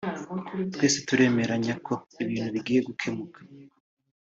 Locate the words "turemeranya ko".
1.07-1.93